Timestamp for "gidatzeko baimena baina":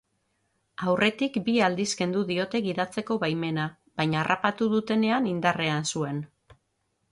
2.69-4.19